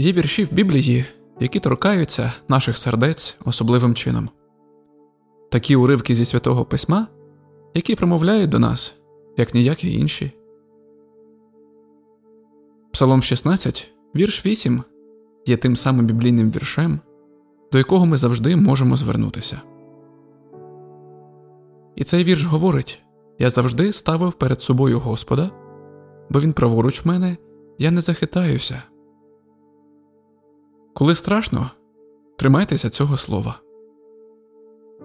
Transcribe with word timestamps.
Є 0.00 0.12
вірші 0.12 0.44
в 0.44 0.52
Біблії, 0.52 1.04
які 1.40 1.60
торкаються 1.60 2.32
наших 2.48 2.76
сердець 2.76 3.36
особливим 3.44 3.94
чином. 3.94 4.28
Такі 5.50 5.76
уривки 5.76 6.14
зі 6.14 6.24
святого 6.24 6.64
письма, 6.64 7.06
які 7.74 7.94
промовляють 7.94 8.50
до 8.50 8.58
нас, 8.58 8.94
як 9.36 9.54
ніякі 9.54 9.92
інші. 9.98 10.32
Псалом 12.92 13.22
16, 13.22 13.90
вірш 14.16 14.46
8 14.46 14.82
є 15.46 15.56
тим 15.56 15.76
самим 15.76 16.06
біблійним 16.06 16.50
віршем, 16.50 17.00
до 17.72 17.78
якого 17.78 18.06
ми 18.06 18.16
завжди 18.16 18.56
можемо 18.56 18.96
звернутися. 18.96 19.60
І 21.96 22.04
цей 22.04 22.24
вірш 22.24 22.44
говорить 22.44 23.02
Я 23.38 23.50
завжди 23.50 23.92
ставив 23.92 24.32
перед 24.32 24.60
собою 24.60 24.98
Господа, 24.98 25.50
бо 26.30 26.40
він 26.40 26.52
праворуч 26.52 27.04
мене, 27.04 27.36
я 27.78 27.90
не 27.90 28.00
захитаюся. 28.00 28.82
Коли 31.00 31.14
страшно, 31.14 31.70
тримайтеся 32.36 32.90
цього 32.90 33.16
слова. 33.16 33.60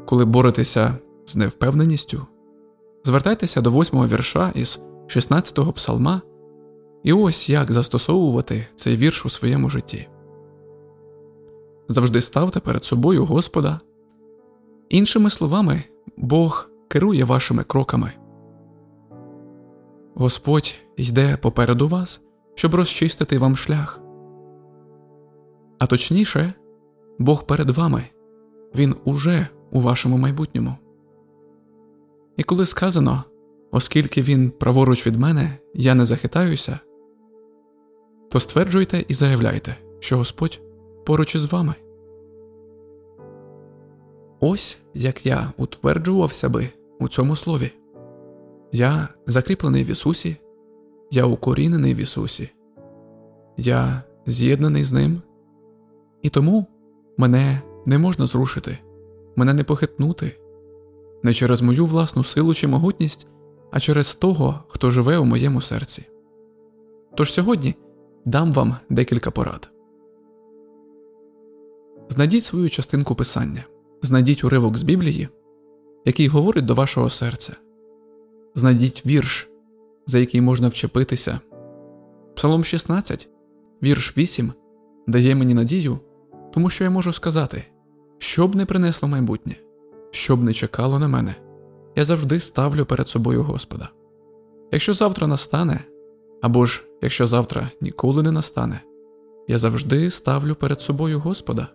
Коли 0.05 0.25
боретеся 0.25 0.95
з 1.25 1.35
невпевненістю, 1.35 2.27
звертайтеся 3.03 3.61
до 3.61 3.71
восьмого 3.71 4.07
вірша 4.07 4.51
із 4.55 4.79
16-го 5.07 5.73
псалма, 5.73 6.21
і 7.03 7.13
ось 7.13 7.49
як 7.49 7.71
застосовувати 7.71 8.67
цей 8.75 8.95
вірш 8.95 9.25
у 9.25 9.29
своєму 9.29 9.69
житті. 9.69 10.07
Завжди 11.87 12.21
ставте 12.21 12.59
перед 12.59 12.83
собою 12.83 13.25
Господа. 13.25 13.79
Іншими 14.89 15.29
словами, 15.29 15.83
Бог 16.17 16.69
керує 16.87 17.23
вашими 17.23 17.63
кроками. 17.63 18.11
Господь 20.15 20.75
йде 20.97 21.37
попереду 21.37 21.87
вас, 21.87 22.21
щоб 22.55 22.75
розчистити 22.75 23.37
вам 23.37 23.55
шлях. 23.55 24.04
А 25.77 25.87
точніше, 25.87 26.53
Бог 27.19 27.45
перед 27.45 27.69
вами, 27.69 28.03
Він 28.75 28.95
уже 29.03 29.47
у 29.71 29.79
вашому 29.81 30.17
майбутньому. 30.17 30.75
І 32.37 32.43
коли 32.43 32.65
сказано, 32.65 33.23
оскільки 33.71 34.21
він 34.21 34.51
праворуч 34.51 35.07
від 35.07 35.15
мене, 35.15 35.57
я 35.73 35.95
не 35.95 36.05
захитаюся, 36.05 36.79
то 38.29 38.39
стверджуйте 38.39 39.05
і 39.07 39.13
заявляйте, 39.13 39.75
що 39.99 40.17
Господь 40.17 40.61
поруч 41.05 41.35
із 41.35 41.51
вами. 41.51 41.75
Ось 44.39 44.77
як 44.93 45.25
я 45.25 45.51
утверджувався 45.57 46.49
би 46.49 46.69
у 46.99 47.07
цьому 47.07 47.35
слові. 47.35 47.71
Я 48.71 49.09
закріплений 49.27 49.83
в 49.83 49.89
Ісусі, 49.89 50.37
я 51.11 51.25
укорінений 51.25 51.93
в 51.93 51.97
Ісусі, 51.97 52.49
я 53.57 54.03
з'єднаний 54.25 54.83
з 54.83 54.93
Ним, 54.93 55.21
і 56.25 56.29
тому 56.29 56.65
мене 57.17 57.61
не 57.85 57.97
можна 57.97 58.25
зрушити, 58.25 58.77
мене 59.35 59.53
не 59.53 59.63
похитнути, 59.63 60.31
не 61.23 61.33
через 61.33 61.61
мою 61.61 61.85
власну 61.85 62.23
силу 62.23 62.53
чи 62.53 62.67
могутність, 62.67 63.27
а 63.71 63.79
через 63.79 64.15
того, 64.15 64.63
хто 64.67 64.91
живе 64.91 65.17
у 65.17 65.25
моєму 65.25 65.61
серці. 65.61 66.05
Тож 67.17 67.33
сьогодні 67.33 67.75
дам 68.25 68.51
вам 68.51 68.75
декілька 68.89 69.31
порад. 69.31 69.69
Знайдіть 72.09 72.43
свою 72.43 72.69
частинку 72.69 73.15
писання, 73.15 73.65
знайдіть 74.01 74.43
уривок 74.43 74.77
з 74.77 74.83
Біблії, 74.83 75.29
який 76.05 76.27
говорить 76.27 76.65
до 76.65 76.73
вашого 76.73 77.09
серця, 77.09 77.53
знайдіть 78.55 79.05
вірш, 79.05 79.49
за 80.07 80.19
який 80.19 80.41
можна 80.41 80.67
вчепитися. 80.67 81.39
Псалом 82.35 82.63
16, 82.63 83.29
вірш 83.83 84.17
8 84.17 84.53
дає 85.07 85.35
мені 85.35 85.53
надію, 85.53 85.99
тому 86.55 86.69
що 86.69 86.83
я 86.83 86.89
можу 86.89 87.13
сказати, 87.13 87.63
що 88.17 88.47
б 88.47 88.55
не 88.55 88.65
принесло 88.65 89.09
майбутнє, 89.09 89.55
що 90.11 90.37
б 90.37 90.43
не 90.43 90.53
чекало 90.53 90.99
на 90.99 91.07
мене, 91.07 91.35
я 91.95 92.05
завжди 92.05 92.39
ставлю 92.39 92.85
перед 92.85 93.07
собою 93.07 93.43
Господа. 93.43 93.89
Якщо 94.71 94.93
завтра 94.93 95.27
настане, 95.27 95.79
або 96.41 96.65
ж 96.65 96.83
якщо 97.01 97.27
завтра 97.27 97.69
ніколи 97.81 98.23
не 98.23 98.31
настане, 98.31 98.81
я 99.47 99.57
завжди 99.57 100.09
ставлю 100.09 100.55
перед 100.55 100.81
собою 100.81 101.19
Господа. 101.19 101.67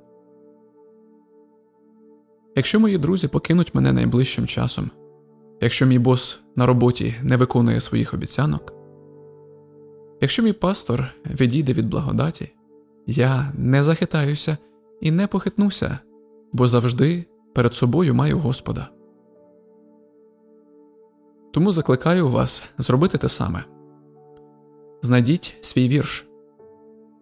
Якщо 2.57 2.81
мої 2.81 2.99
друзі 2.99 3.29
покинуть 3.29 3.75
мене 3.75 3.93
найближчим 3.93 4.47
часом, 4.47 4.91
якщо 5.61 5.87
мій 5.87 5.99
бос 5.99 6.41
на 6.57 6.67
роботі 6.67 7.15
не 7.23 7.37
виконує 7.37 7.81
своїх 7.81 8.15
обіцянок, 8.15 8.73
якщо 10.21 10.43
мій 10.43 10.53
пастор 10.53 11.05
відійде 11.27 11.73
від 11.73 11.89
благодаті, 11.89 12.53
я 13.07 13.53
не 13.59 13.83
захитаюся 13.83 14.57
і 15.01 15.11
не 15.11 15.27
похитнуся, 15.27 15.99
бо 16.53 16.69
завжди 16.69 17.25
перед 17.55 17.75
собою 17.75 18.15
маю 18.15 18.39
Господа. 18.39 18.89
Тому 21.53 21.73
закликаю 21.73 22.29
вас 22.29 22.65
зробити 22.79 23.19
те 23.19 23.29
саме 23.29 23.65
знайдіть 25.03 25.57
свій 25.61 25.89
вірш, 25.89 26.27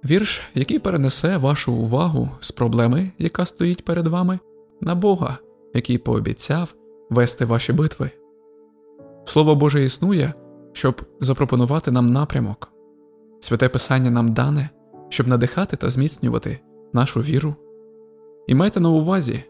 вірш, 0.05 0.43
який 0.55 0.78
перенесе 0.78 1.37
вашу 1.37 1.72
увагу 1.72 2.31
з 2.41 2.53
проблеми, 2.53 3.11
яка 3.19 3.47
стоїть 3.47 3.84
перед 3.84 4.06
вами, 4.06 4.38
на 4.81 4.94
Бога, 4.94 5.38
який 5.75 5.99
пообіцяв 5.99 6.75
вести 7.11 7.44
ваші 7.44 7.72
битви. 7.72 8.11
Слово 9.25 9.55
Боже 9.55 9.84
існує, 9.84 10.34
щоб 10.72 11.03
запропонувати 11.21 11.91
нам 11.91 12.06
напрямок, 12.06 12.72
святе 13.41 13.69
Писання 13.69 14.11
нам 14.11 14.33
дане, 14.33 14.71
щоб 15.09 15.28
надихати 15.28 15.77
та 15.77 15.91
зміцнювати 15.91 16.61
нашу 16.93 17.21
віру. 17.21 17.55
І 18.49 18.55
майте 18.55 18.81
на 18.81 18.91
увазі, 18.91 19.45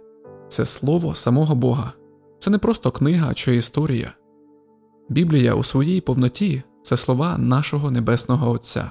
це 0.49 0.67
слово 0.67 1.15
самого 1.15 1.55
Бога, 1.55 1.93
це 2.39 2.51
не 2.51 2.59
просто 2.59 2.91
книга 2.91 3.35
чи 3.35 3.57
історія. 3.57 4.13
Біблія 5.09 5.55
у 5.55 5.65
своїй 5.65 6.01
повноті 6.01 6.63
це 6.83 6.97
слова 6.97 7.39
нашого 7.39 7.91
Небесного 7.91 8.51
Отця, 8.51 8.91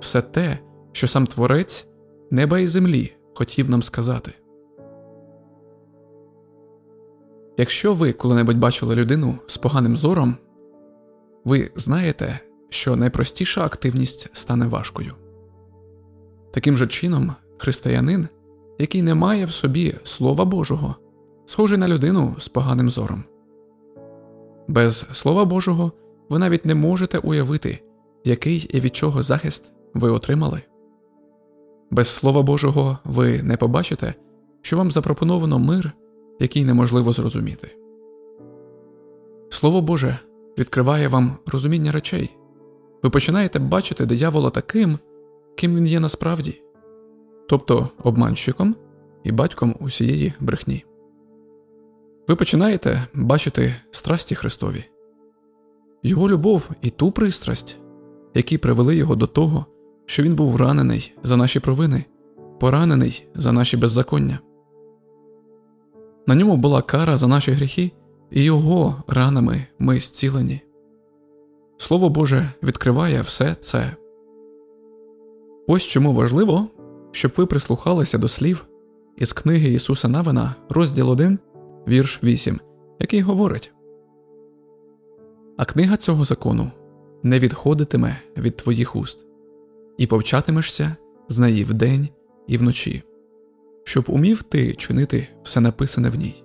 все 0.00 0.22
те, 0.22 0.58
що 0.92 1.08
сам 1.08 1.26
Творець 1.26 1.88
неба 2.30 2.58
і 2.58 2.66
землі 2.66 3.16
хотів 3.34 3.70
нам 3.70 3.82
сказати. 3.82 4.32
Якщо 7.56 7.94
ви 7.94 8.12
коли-небудь 8.12 8.58
бачили 8.58 8.94
людину 8.94 9.38
з 9.46 9.58
поганим 9.58 9.96
зором, 9.96 10.36
ви 11.44 11.70
знаєте, 11.76 12.40
що 12.68 12.96
найпростіша 12.96 13.64
активність 13.64 14.28
стане 14.32 14.66
важкою. 14.66 15.14
Таким 16.52 16.76
же 16.76 16.86
чином, 16.86 17.32
християнин, 17.58 18.28
який 18.78 19.02
не 19.02 19.14
має 19.14 19.44
в 19.44 19.52
собі 19.52 19.94
Слова 20.02 20.44
Божого, 20.44 20.96
схожий 21.46 21.78
на 21.78 21.88
людину 21.88 22.36
з 22.38 22.48
поганим 22.48 22.90
зором. 22.90 23.24
Без 24.68 25.06
Слова 25.12 25.44
Божого 25.44 25.92
ви 26.28 26.38
навіть 26.38 26.66
не 26.66 26.74
можете 26.74 27.18
уявити, 27.18 27.78
який 28.24 28.70
і 28.72 28.80
від 28.80 28.96
чого 28.96 29.22
захист 29.22 29.72
ви 29.94 30.10
отримали. 30.10 30.62
Без 31.90 32.08
Слова 32.08 32.42
Божого 32.42 32.98
ви 33.04 33.42
не 33.42 33.56
побачите, 33.56 34.14
що 34.62 34.76
вам 34.76 34.90
запропоновано 34.90 35.58
мир, 35.58 35.92
який 36.40 36.64
неможливо 36.64 37.12
зрозуміти. 37.12 37.70
Слово 39.50 39.80
Боже 39.80 40.18
відкриває 40.58 41.08
вам 41.08 41.36
розуміння 41.46 41.92
речей. 41.92 42.36
Ви 43.02 43.10
починаєте 43.10 43.58
бачити 43.58 44.06
диявола 44.06 44.50
таким, 44.50 44.98
ким 45.56 45.76
він 45.76 45.86
є 45.86 46.00
насправді, 46.00 46.62
тобто 47.48 47.88
обманщиком 48.04 48.76
і 49.24 49.32
батьком 49.32 49.74
усієї 49.80 50.32
брехні. 50.40 50.84
Ви 52.28 52.36
починаєте 52.36 53.06
бачити 53.14 53.74
страсті 53.90 54.34
Христові, 54.34 54.84
Його 56.02 56.28
любов 56.28 56.70
і 56.82 56.90
ту 56.90 57.10
пристрасть, 57.12 57.78
які 58.34 58.58
привели 58.58 58.96
його 58.96 59.16
до 59.16 59.26
того, 59.26 59.66
що 60.06 60.22
він 60.22 60.34
був 60.34 60.56
ранений 60.56 61.14
за 61.22 61.36
наші 61.36 61.60
провини, 61.60 62.04
поранений 62.60 63.28
за 63.34 63.52
наші 63.52 63.76
беззаконня. 63.76 64.38
На 66.26 66.34
ньому 66.34 66.56
була 66.56 66.82
кара 66.82 67.16
за 67.16 67.26
наші 67.26 67.52
гріхи, 67.52 67.92
і 68.30 68.44
його 68.44 69.02
ранами 69.08 69.64
ми 69.78 70.00
зцілені. 70.00 70.60
Слово 71.78 72.08
Боже 72.08 72.50
відкриває 72.62 73.20
все 73.20 73.54
це. 73.60 73.96
Ось 75.66 75.82
чому 75.82 76.12
важливо, 76.12 76.68
щоб 77.12 77.32
ви 77.36 77.46
прислухалися 77.46 78.18
до 78.18 78.28
слів 78.28 78.66
із 79.16 79.32
книги 79.32 79.68
Ісуса 79.68 80.08
Навина, 80.08 80.54
розділ 80.68 81.10
1, 81.10 81.38
вірш 81.88 82.20
8, 82.22 82.60
який 83.00 83.20
говорить 83.20 83.72
А 85.56 85.64
книга 85.64 85.96
цього 85.96 86.24
закону 86.24 86.70
не 87.22 87.38
відходитиме 87.38 88.16
від 88.36 88.56
твоїх 88.56 88.96
уст, 88.96 89.26
і 89.98 90.06
повчатимешся 90.06 90.96
з 91.28 91.38
неї 91.38 91.64
вдень 91.64 92.08
і 92.46 92.58
вночі, 92.58 93.02
щоб 93.84 94.04
умів 94.08 94.42
ти 94.42 94.74
чинити 94.74 95.28
все 95.42 95.60
написане 95.60 96.08
в 96.08 96.14
ній. 96.14 96.44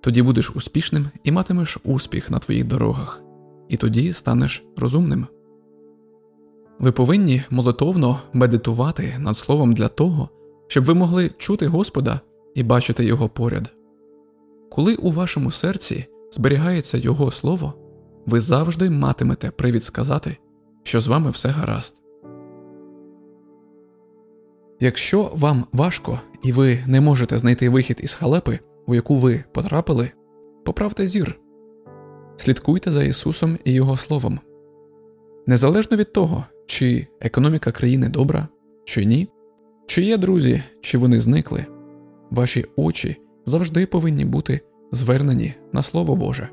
Тоді 0.00 0.22
будеш 0.22 0.56
успішним 0.56 1.06
і 1.24 1.32
матимеш 1.32 1.78
успіх 1.84 2.30
на 2.30 2.38
твоїх 2.38 2.64
дорогах, 2.64 3.22
і 3.68 3.76
тоді 3.76 4.12
станеш 4.12 4.64
розумним. 4.76 5.26
Ви 6.78 6.92
повинні 6.92 7.42
молитовно 7.50 8.20
медитувати 8.32 9.14
над 9.18 9.36
словом 9.36 9.72
для 9.72 9.88
того, 9.88 10.28
щоб 10.66 10.84
ви 10.84 10.94
могли 10.94 11.30
чути 11.38 11.66
Господа 11.66 12.20
і 12.54 12.62
бачити 12.62 13.04
Його 13.04 13.28
поряд. 13.28 13.72
Коли 14.70 14.94
у 14.94 15.10
вашому 15.10 15.50
серці 15.50 16.06
зберігається 16.30 16.98
Його 16.98 17.30
слово, 17.30 17.74
ви 18.26 18.40
завжди 18.40 18.90
матимете 18.90 19.50
привід 19.50 19.84
сказати, 19.84 20.36
що 20.82 21.00
з 21.00 21.06
вами 21.06 21.30
все 21.30 21.48
гаразд. 21.48 21.96
Якщо 24.80 25.30
вам 25.34 25.64
важко 25.72 26.20
і 26.42 26.52
ви 26.52 26.78
не 26.86 27.00
можете 27.00 27.38
знайти 27.38 27.68
вихід 27.68 28.00
із 28.02 28.14
халепи, 28.14 28.58
у 28.86 28.94
яку 28.94 29.16
ви 29.16 29.44
потрапили, 29.52 30.10
поправте 30.64 31.06
зір, 31.06 31.40
слідкуйте 32.36 32.92
за 32.92 33.02
Ісусом 33.02 33.58
і 33.64 33.72
Його 33.72 33.96
Словом. 33.96 34.40
Незалежно 35.46 35.96
від 35.96 36.12
того, 36.12 36.44
чи 36.68 37.06
економіка 37.20 37.72
країни 37.72 38.08
добра, 38.08 38.48
чи 38.84 39.04
ні, 39.04 39.28
чи 39.86 40.02
є 40.02 40.18
друзі, 40.18 40.62
чи 40.80 40.98
вони 40.98 41.20
зникли, 41.20 41.66
ваші 42.30 42.64
очі 42.76 43.16
завжди 43.46 43.86
повинні 43.86 44.24
бути 44.24 44.60
звернені 44.92 45.54
на 45.72 45.82
Слово 45.82 46.16
Боже. 46.16 46.48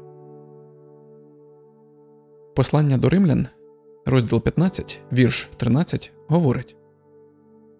Послання 2.55 2.97
до 2.97 3.09
римлян, 3.09 3.47
розділ 4.05 4.41
15, 4.41 4.99
вірш 5.13 5.49
13, 5.57 6.11
говорить 6.27 6.75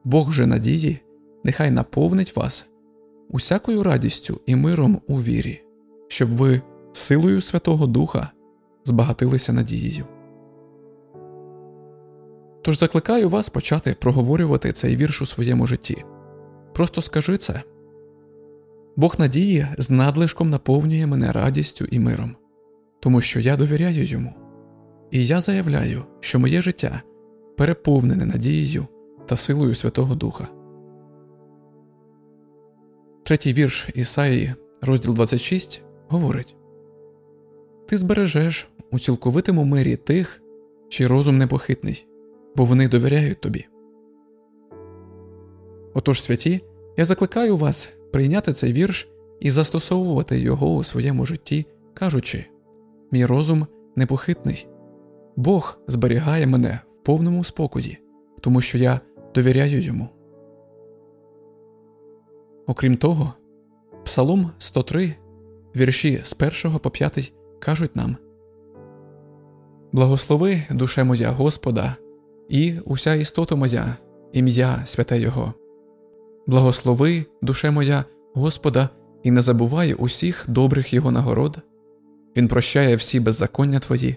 Бог 0.04 0.32
же 0.34 0.46
надії 0.46 1.00
нехай 1.44 1.72
наповнить 1.72 2.36
вас 2.36 2.68
усякою 3.30 3.84
радістю 3.84 4.42
і 4.46 4.56
миром 4.56 5.02
у 5.08 5.22
вірі, 5.22 5.62
щоб 6.08 6.30
ви 6.30 6.62
силою 6.94 7.42
Святого 7.42 7.88
Духа 7.88 8.32
збагатилися 8.86 9.54
надією. 9.54 10.06
Тож 12.65 12.79
закликаю 12.79 13.29
вас 13.29 13.50
почати 13.50 13.95
проговорювати 14.00 14.71
цей 14.73 14.95
вірш 14.95 15.21
у 15.21 15.25
своєму 15.25 15.67
житті. 15.67 16.03
Просто 16.73 17.01
скажи 17.01 17.38
це. 17.38 17.62
Бог 18.95 19.15
надії 19.19 19.67
з 19.77 19.89
надлишком 19.89 20.50
наповнює 20.50 21.06
мене 21.06 21.31
радістю 21.31 21.85
і 21.85 22.00
миром, 22.00 22.35
тому 23.00 23.21
що 23.21 23.39
я 23.39 23.57
довіряю 23.57 24.03
йому, 24.03 24.33
і 25.12 25.27
я 25.27 25.41
заявляю, 25.41 26.03
що 26.19 26.39
моє 26.39 26.62
життя 26.62 27.01
переповнене 27.57 28.25
надією 28.25 28.88
та 29.25 29.38
силою 29.38 29.75
Святого 29.75 30.15
Духа. 30.15 30.47
Третій 33.23 33.53
вірш 33.53 33.89
Ісаї, 33.95 34.53
розділ 34.81 35.13
26, 35.13 35.81
говорить 36.07 36.56
Ти 37.88 37.97
збережеш 37.97 38.69
у 38.91 39.00
цілковитому 39.00 39.65
мирі 39.65 39.95
тих, 39.95 40.41
чий 40.89 41.07
розум 41.07 41.38
непохитний, 41.38 42.07
бо 42.56 42.66
вони 42.66 42.88
довіряють 42.88 43.42
тобі. 43.42 43.66
Отож, 45.94 46.22
святі, 46.22 46.62
я 46.98 47.06
закликаю 47.06 47.57
вас 47.57 47.94
прийняти 48.13 48.54
цей 48.54 48.74
вірш 48.74 49.10
і 49.40 49.52
застосовувати 49.52 50.40
його 50.40 50.75
у 50.75 50.84
своєму 50.84 51.25
житті, 51.25 51.66
кажучи 51.94 52.46
Мій 53.12 53.25
розум 53.25 53.68
непохитний, 53.96 54.68
Бог 55.36 55.80
зберігає 55.88 56.48
мене 56.48 56.80
в 57.02 57.04
повному 57.04 57.44
спокої, 57.44 57.98
тому 58.42 58.62
що 58.62 58.78
я 58.78 59.00
довіряю 59.36 59.81
йому. 59.81 60.10
Окрім 62.68 62.98
того, 62.98 63.34
Псалом 64.06 64.51
103, 64.58 65.16
вірші 65.75 66.22
з 66.24 66.36
1 66.66 66.80
по 66.80 66.90
5 66.90 67.34
кажуть 67.60 67.96
нам 67.96 68.18
Благослови 69.92 70.63
душе 70.72 71.04
моя 71.04 71.30
Господа, 71.30 71.96
і 72.50 72.74
уся 72.86 73.13
істота 73.13 73.56
моя, 73.56 73.97
ім'я 74.33 74.81
святе 74.86 75.19
Його. 75.19 75.53
Благослови, 76.47 77.25
душе 77.42 77.71
моя, 77.71 78.06
Господа, 78.33 78.89
і 79.24 79.31
не 79.31 79.42
забувай 79.42 79.94
усіх 79.94 80.45
добрих 80.47 80.94
Його 80.94 81.12
нагород. 81.12 81.57
Він 82.38 82.47
прощає 82.47 82.95
всі 82.95 83.19
беззаконня 83.19 83.80
твої, 83.80 84.15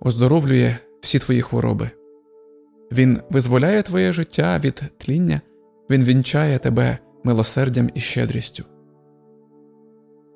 оздоровлює 0.00 0.76
всі 1.00 1.18
твої 1.18 1.42
хвороби. 1.42 1.90
Він 2.92 3.18
визволяє 3.30 3.82
твоє 3.82 4.12
життя 4.12 4.60
від 4.64 4.82
тління, 4.98 5.40
Він 5.90 6.04
вінчає 6.04 6.58
тебе 6.58 6.98
милосердям 7.24 7.90
і 7.94 8.00
щедрістю. 8.00 8.64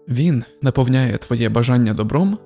Він 0.09 0.45
наповняє 0.63 1.19
твоє 1.19 1.49
бажання 1.49 1.95
добром, 1.95 2.39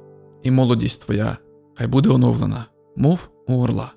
і 0.43 0.51
молодість 0.51 1.05
твоя 1.05 1.39
хай 1.75 1.87
буде 1.87 2.11
оновлена, 2.11 2.67
мов 2.97 3.29
у 3.47 3.63
орла. 3.63 3.96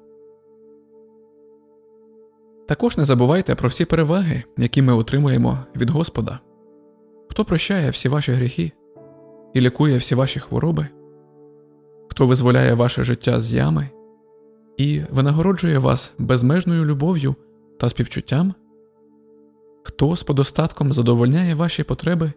Також 2.69 2.98
не 2.98 3.06
забувайте 3.06 3.56
про 3.56 3.69
всі 3.69 3.86
переваги, 3.86 4.44
які 4.57 4.81
ми 4.81 4.94
отримуємо 4.94 5.57
від 5.75 5.89
Господа, 5.89 6.39
хто 7.30 7.45
прощає 7.45 7.89
всі 7.89 8.10
ваші 8.10 8.31
гріхи 8.31 8.71
і 9.54 9.62
лікує 9.62 9.98
всі 9.98 10.16
ваші 10.16 10.39
хвороби, 10.39 10.88
хто 12.10 12.27
визволяє 12.27 12.74
ваше 12.74 13.04
життя 13.04 13.39
з 13.39 13.54
ями 13.54 13.89
і 14.77 15.01
винагороджує 15.12 15.80
вас 15.80 16.13
безмежною 16.18 16.86
любов'ю 16.86 17.36
та 17.80 17.89
співчуттям, 17.89 18.54
хто 19.83 20.15
з 20.15 20.24
подостатком 20.24 20.94
задовольняє 20.94 21.56
ваші 21.56 21.83
потреби 21.83 22.31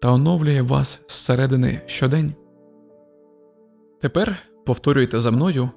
та 0.00 0.12
оновлює 0.12 0.62
вас 0.62 1.00
зсередини 1.08 1.80
щодень. 1.86 2.34
Тепер 4.00 4.36
повторюйте 4.66 5.20
за 5.20 5.30
мною 5.30 5.70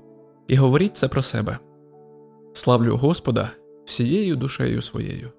і 0.48 0.56
говоріть 0.56 0.98
це 0.98 1.08
про 1.08 1.22
себе. 1.22 1.58
Славлю 2.54 2.98
Господа 2.98 3.52
всією 3.88 4.36
душею 4.36 4.82
своєю. 4.82 5.32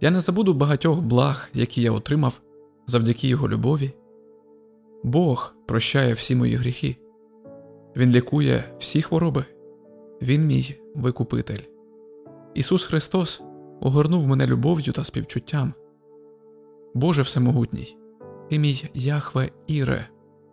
Я 0.00 0.10
не 0.10 0.20
забуду 0.20 0.54
багатьох 0.54 1.00
благ, 1.00 1.48
які 1.54 1.82
я 1.82 1.92
отримав 1.92 2.40
завдяки 2.86 3.28
Його 3.28 3.48
любові. 3.48 3.92
Бог 5.02 5.54
прощає 5.66 6.14
всі 6.14 6.36
мої 6.36 6.54
гріхи, 6.54 6.96
Він 7.96 8.10
лікує 8.10 8.64
всі 8.78 9.02
хвороби, 9.02 9.44
Він 10.22 10.46
мій 10.46 10.74
Викупитель. 10.94 11.64
Ісус 12.54 12.84
Христос 12.84 13.42
огорнув 13.80 14.26
мене 14.26 14.46
любов'ю 14.46 14.92
та 14.92 15.04
співчуттям. 15.04 15.74
Боже 16.94 17.22
Всемогутній, 17.22 17.96
ти 18.50 18.58
мій 18.58 18.90
Яхве 18.94 19.50
Іре, 19.66 20.08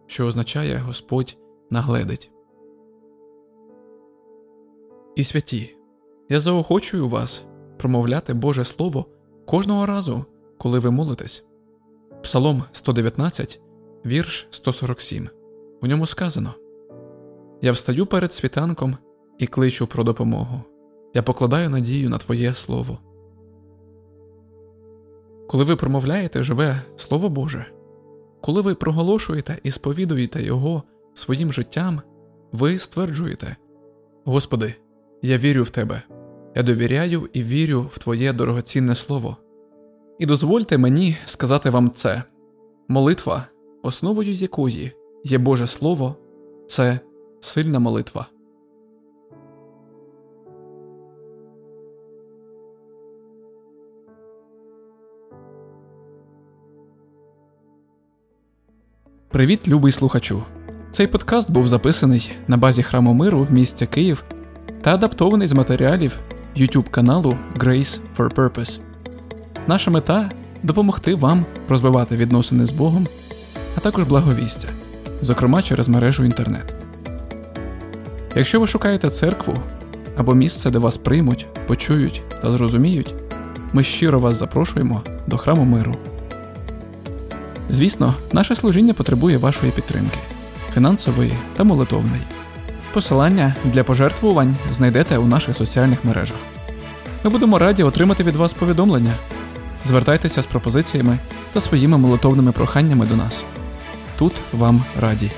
що 0.05 0.25
означає 0.25 0.77
Господь 0.77 1.37
нагледить. 1.69 2.31
І 5.15 5.23
святі. 5.23 5.80
Я 6.31 6.39
заохочую 6.39 7.07
вас 7.07 7.43
промовляти 7.77 8.33
Боже 8.33 8.65
Слово 8.65 9.05
кожного 9.45 9.85
разу, 9.85 10.25
коли 10.57 10.79
ви 10.79 10.91
молитесь. 10.91 11.45
Псалом 12.23 12.63
119, 12.71 13.61
вірш 14.05 14.47
147. 14.51 15.29
У 15.81 15.87
ньому 15.87 16.07
сказано: 16.07 16.53
Я 17.61 17.71
встаю 17.71 18.05
перед 18.05 18.33
світанком 18.33 18.97
і 19.37 19.47
кличу 19.47 19.87
про 19.87 20.03
допомогу. 20.03 20.61
Я 21.13 21.23
покладаю 21.23 21.69
надію 21.69 22.09
на 22.09 22.17
Твоє 22.17 22.53
Слово. 22.53 22.99
Коли 25.47 25.63
ви 25.63 25.75
промовляєте 25.75 26.43
живе 26.43 26.81
Слово 26.95 27.29
Боже, 27.29 27.65
коли 28.41 28.61
ви 28.61 28.75
проголошуєте 28.75 29.59
і 29.63 29.71
сповідуєте 29.71 30.43
Його 30.43 30.83
своїм 31.13 31.53
життям, 31.53 32.01
ви 32.51 32.77
стверджуєте: 32.77 33.55
Господи, 34.25 34.75
я 35.21 35.37
вірю 35.37 35.63
в 35.63 35.69
Тебе. 35.69 36.03
Я 36.55 36.63
довіряю 36.63 37.29
і 37.33 37.43
вірю 37.43 37.89
в 37.93 37.99
Твоє 37.99 38.33
дорогоцінне 38.33 38.95
слово. 38.95 39.37
І 40.19 40.25
дозвольте 40.25 40.77
мені 40.77 41.17
сказати 41.25 41.69
вам 41.69 41.91
це 41.91 42.23
молитва, 42.87 43.45
основою 43.83 44.33
якої 44.33 44.91
є 45.23 45.37
Боже 45.37 45.67
Слово, 45.67 46.15
це 46.67 46.99
сильна 47.39 47.79
молитва. 47.79 48.27
Привіт, 59.29 59.67
любий 59.67 59.91
слухачу! 59.91 60.43
Цей 60.91 61.07
подкаст 61.07 61.51
був 61.51 61.67
записаний 61.67 62.31
на 62.47 62.57
базі 62.57 62.83
храму 62.83 63.13
миру 63.13 63.43
в 63.43 63.51
місті 63.51 63.85
Київ 63.85 64.23
та 64.81 64.93
адаптований 64.93 65.47
з 65.47 65.53
матеріалів 65.53 66.19
YouTube 66.57 66.89
каналу 66.89 67.37
Grace 67.57 67.99
for 68.17 68.33
Purpose. 68.33 68.79
Наша 69.67 69.91
мета 69.91 70.31
допомогти 70.63 71.15
вам 71.15 71.45
розвивати 71.69 72.15
відносини 72.15 72.65
з 72.65 72.71
Богом, 72.71 73.07
а 73.77 73.79
також 73.79 74.03
благовістя, 74.03 74.67
зокрема 75.21 75.61
через 75.61 75.89
мережу 75.89 76.23
інтернет. 76.23 76.75
Якщо 78.35 78.59
ви 78.59 78.67
шукаєте 78.67 79.09
церкву 79.09 79.53
або 80.17 80.35
місце, 80.35 80.71
де 80.71 80.77
вас 80.77 80.97
приймуть, 80.97 81.45
почують 81.67 82.21
та 82.41 82.51
зрозуміють, 82.51 83.15
ми 83.73 83.83
щиро 83.83 84.19
вас 84.19 84.37
запрошуємо 84.37 85.01
до 85.27 85.37
храму 85.37 85.63
миру. 85.63 85.95
Звісно, 87.69 88.13
наше 88.31 88.55
служіння 88.55 88.93
потребує 88.93 89.37
вашої 89.37 89.71
підтримки 89.71 90.19
фінансової 90.73 91.33
та 91.57 91.63
молитовної. 91.63 92.21
Посилання 92.93 93.55
для 93.65 93.83
пожертвувань 93.83 94.55
знайдете 94.71 95.17
у 95.17 95.27
наших 95.27 95.55
соціальних 95.55 96.05
мережах. 96.05 96.37
Ми 97.23 97.29
будемо 97.29 97.59
раді 97.59 97.83
отримати 97.83 98.23
від 98.23 98.35
вас 98.35 98.53
повідомлення. 98.53 99.13
Звертайтеся 99.85 100.41
з 100.41 100.45
пропозиціями 100.45 101.17
та 101.53 101.61
своїми 101.61 101.97
молитовними 101.97 102.51
проханнями 102.51 103.05
до 103.05 103.15
нас. 103.15 103.45
Тут 104.17 104.33
вам 104.53 104.83
раді. 105.01 105.31